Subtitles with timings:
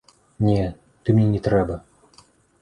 [0.45, 0.63] Не,
[1.03, 1.79] ты мне не трэба.